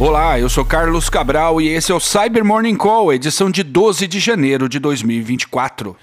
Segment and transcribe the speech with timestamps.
[0.00, 4.06] Olá, eu sou Carlos Cabral e esse é o Cyber Morning Call, edição de 12
[4.06, 5.96] de janeiro de 2024.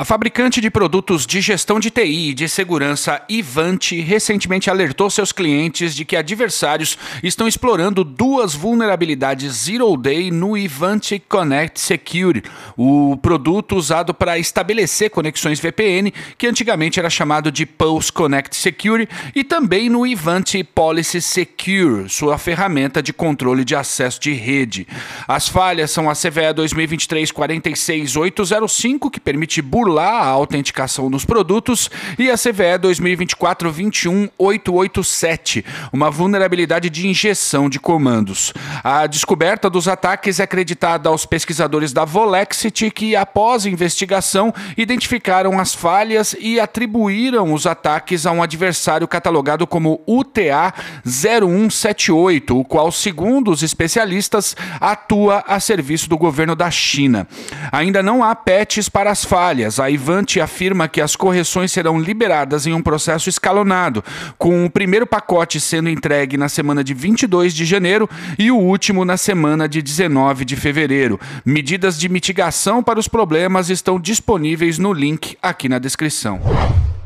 [0.00, 5.30] A fabricante de produtos de gestão de TI e de segurança Ivanti recentemente alertou seus
[5.30, 12.42] clientes de que adversários estão explorando duas vulnerabilidades Zero Day no Ivanti Connect Secure,
[12.78, 19.06] o produto usado para estabelecer conexões VPN, que antigamente era chamado de Pulse Connect Secure,
[19.34, 24.88] e também no Ivanti Policy Secure, sua ferramenta de controle de acesso de rede.
[25.28, 32.30] As falhas são a CVE 2023 46805, que permite burlar a autenticação nos produtos, e
[32.30, 38.52] a CVE 2024-21887, uma vulnerabilidade de injeção de comandos.
[38.84, 45.74] A descoberta dos ataques é acreditada aos pesquisadores da Volexity, que, após investigação, identificaram as
[45.74, 50.72] falhas e atribuíram os ataques a um adversário catalogado como UTA
[51.06, 57.28] 0178, o qual, segundo os especialistas, atua a serviço do governo da China.
[57.70, 62.66] Ainda não há patches para as falhas, a Ivante afirma que as correções serão liberadas
[62.66, 64.02] em um processo escalonado,
[64.38, 69.04] com o primeiro pacote sendo entregue na semana de 22 de janeiro e o último
[69.04, 71.20] na semana de 19 de fevereiro.
[71.44, 76.40] Medidas de mitigação para os problemas estão disponíveis no link aqui na descrição.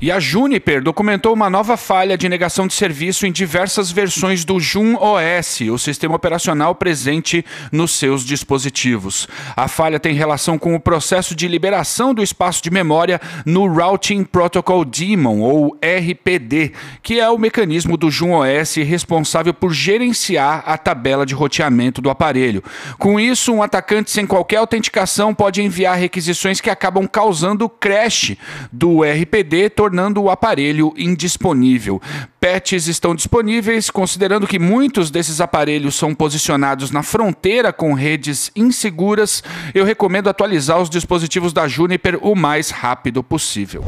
[0.00, 4.58] E a Juniper documentou uma nova falha de negação de serviço em diversas versões do
[4.58, 9.28] Jun OS, o sistema operacional presente nos seus dispositivos.
[9.56, 14.24] A falha tem relação com o processo de liberação do espaço de memória no Routing
[14.24, 16.72] Protocol Daemon, ou RPD,
[17.02, 22.10] que é o mecanismo do Jun OS responsável por gerenciar a tabela de roteamento do
[22.10, 22.62] aparelho.
[22.98, 28.36] Com isso, um atacante sem qualquer autenticação pode enviar requisições que acabam causando crash
[28.72, 32.00] do RPD, tornando o aparelho indisponível.
[32.40, 39.44] Patches estão disponíveis, considerando que muitos desses aparelhos são posicionados na fronteira com redes inseguras.
[39.74, 43.84] Eu recomendo atualizar os dispositivos da Juniper o mais rápido possível.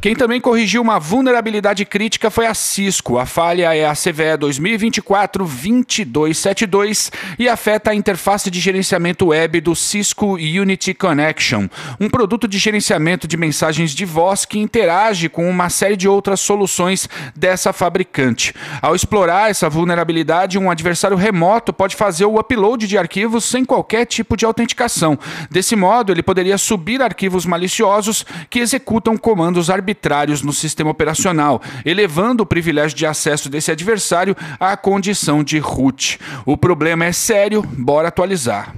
[0.00, 3.18] Quem também corrigiu uma vulnerabilidade crítica foi a Cisco.
[3.18, 10.34] A falha é a CVE 2024-2272 e afeta a interface de gerenciamento web do Cisco
[10.34, 11.66] Unity Connection,
[11.98, 16.38] um produto de gerenciamento de mensagens de voz que interage com uma série de outras
[16.38, 18.54] soluções dessa fabricante.
[18.80, 24.06] Ao explorar essa vulnerabilidade, um adversário remoto pode fazer o upload de arquivos sem qualquer
[24.06, 25.18] tipo de autenticação.
[25.50, 31.62] Desse modo, ele poderia subir arquivos maliciosos que executam comandos arbitrários arbitrários no sistema operacional,
[31.84, 36.18] elevando o privilégio de acesso desse adversário à condição de root.
[36.44, 38.74] O problema é sério, bora atualizar.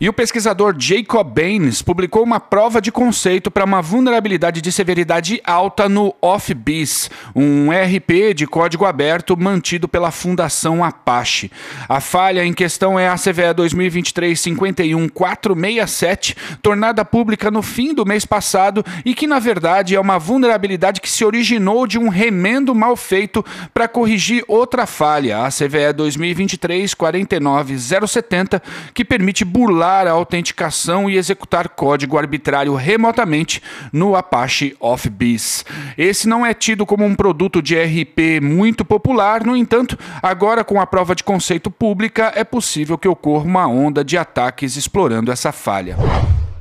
[0.00, 5.42] E o pesquisador Jacob Baines publicou uma prova de conceito para uma vulnerabilidade de severidade
[5.44, 11.52] alta no OffBees, um RP de código aberto mantido pela Fundação Apache.
[11.86, 18.82] A falha em questão é a CVE 2023-51467, tornada pública no fim do mês passado
[19.04, 23.44] e que, na verdade, é uma vulnerabilidade que se originou de um remendo mal feito
[23.74, 28.62] para corrigir outra falha, a CVE 2023-49070,
[28.94, 33.62] que permite burlar a autenticação e executar código arbitrário remotamente
[33.92, 35.64] no Apache OffBees.
[35.98, 40.80] Esse não é tido como um produto de RP muito popular, no entanto, agora com
[40.80, 45.52] a prova de conceito pública, é possível que ocorra uma onda de ataques explorando essa
[45.52, 45.96] falha.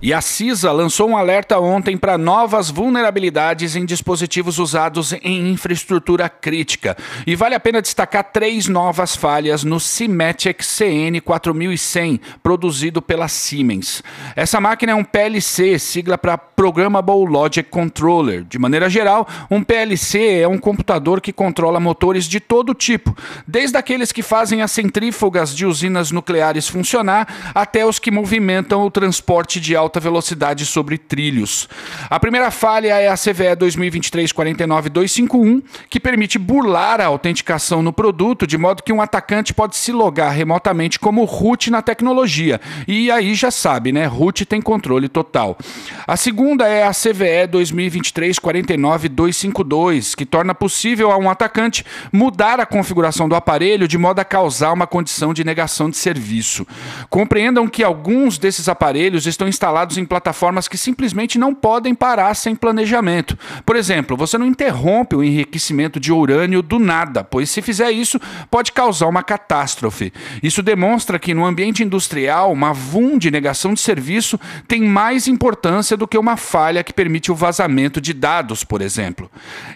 [0.01, 6.29] E a CISA lançou um alerta ontem para novas vulnerabilidades em dispositivos usados em infraestrutura
[6.29, 6.95] crítica.
[7.27, 14.01] E vale a pena destacar três novas falhas no Symmetric CN4100, produzido pela Siemens.
[14.37, 18.45] Essa máquina é um PLC, sigla para Programmable Logic Controller.
[18.45, 23.13] De maneira geral, um PLC é um computador que controla motores de todo tipo,
[23.45, 28.89] desde aqueles que fazem as centrífugas de usinas nucleares funcionar até os que movimentam o
[28.89, 31.67] transporte de alta alta velocidade sobre trilhos.
[32.09, 38.55] A primeira falha é a CVE 2023-49251, que permite burlar a autenticação no produto, de
[38.55, 42.61] modo que um atacante pode se logar remotamente como root na tecnologia.
[42.87, 44.05] E aí já sabe, né?
[44.05, 45.57] Root tem controle total.
[46.05, 53.27] A segunda é a CVE 2023-49252, que torna possível a um atacante mudar a configuração
[53.27, 56.67] do aparelho de modo a causar uma condição de negação de serviço.
[57.09, 62.35] Compreendam que alguns desses aparelhos estão instalados instalados em plataformas que simplesmente não podem parar
[62.35, 63.37] sem planejamento.
[63.65, 68.19] Por exemplo, você não interrompe o enriquecimento de urânio do nada, pois se fizer isso,
[68.51, 70.11] pode causar uma catástrofe.
[70.43, 74.37] Isso demonstra que no ambiente industrial, uma VUM de negação de serviço
[74.67, 79.29] tem mais importância do que uma falha que permite o vazamento de dados, por exemplo.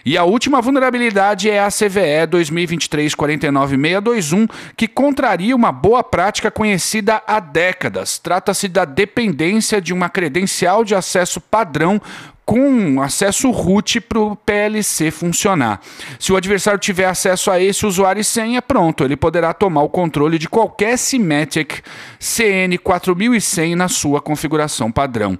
[0.04, 7.40] E a última vulnerabilidade é a CVE 2023-49621, que contraria uma boa prática conhecida há
[7.40, 8.18] décadas.
[8.18, 12.00] Trata-se da dependência de uma credencial de acesso padrão
[12.44, 15.80] com acesso root para o PLC funcionar.
[16.18, 19.88] Se o adversário tiver acesso a esse usuário e senha, pronto, ele poderá tomar o
[19.88, 21.80] controle de qualquer Symmetric
[22.20, 25.38] CN4100 na sua configuração padrão.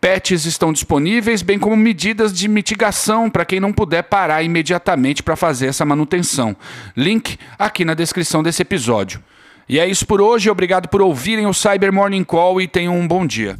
[0.00, 5.34] Patches estão disponíveis, bem como medidas de mitigação para quem não puder parar imediatamente para
[5.34, 6.54] fazer essa manutenção.
[6.94, 9.22] Link aqui na descrição desse episódio.
[9.68, 13.08] E é isso por hoje, obrigado por ouvirem o Cyber Morning Call e tenham um
[13.08, 13.56] bom dia.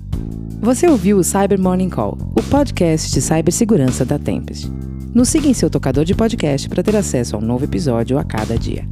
[0.61, 4.71] Você ouviu o Cyber Morning Call, o podcast de cibersegurança da Tempest.
[5.15, 8.25] Nos siga em seu tocador de podcast para ter acesso a um novo episódio a
[8.25, 8.87] cada dia.